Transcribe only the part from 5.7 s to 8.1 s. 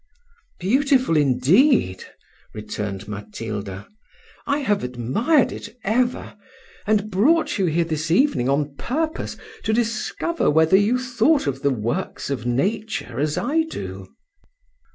ever, and brought you here this